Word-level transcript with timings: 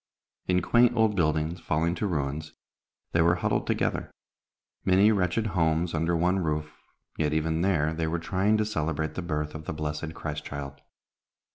In 0.47 0.63
quaint 0.63 0.95
old 0.97 1.15
buildings, 1.15 1.59
falling 1.59 1.93
to 1.93 2.07
ruins, 2.07 2.53
they 3.11 3.21
were 3.21 3.35
huddled 3.35 3.67
together, 3.67 4.09
many 4.83 5.11
wretched 5.11 5.45
homes 5.53 5.93
under 5.93 6.17
one 6.17 6.39
roof, 6.39 6.75
yet 7.19 7.33
even 7.33 7.61
there 7.61 7.93
they 7.93 8.07
were 8.07 8.17
trying 8.17 8.57
to 8.57 8.65
celebrate 8.65 9.13
the 9.13 9.21
birth 9.21 9.53
of 9.53 9.65
the 9.65 9.73
blessed 9.73 10.15
Christ 10.15 10.43
child. 10.43 10.81